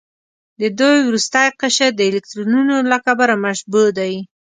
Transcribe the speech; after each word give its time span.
د 0.61 0.63
دوی 0.79 0.97
وروستی 1.03 1.47
قشر 1.61 1.89
د 1.95 2.01
الکترونونو 2.09 2.75
له 2.91 2.97
کبله 3.05 3.35
مشبوع 3.45 3.87
دی. 3.99 4.13